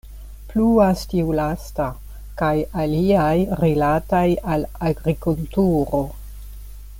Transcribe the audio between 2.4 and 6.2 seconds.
kaj aliaj rilataj al agrikulturo.